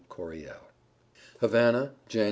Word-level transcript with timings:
CORYELL. 0.09 0.71
HAVANA, 1.41 1.91
Jan. 2.09 2.19